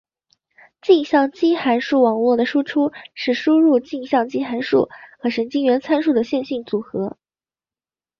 [0.81, 4.89] 径向基函数网络的输出是输入的径向基函数
[5.19, 7.19] 和神经元参数的线性组合。